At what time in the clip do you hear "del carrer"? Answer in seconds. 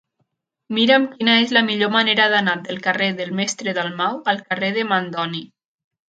2.69-3.11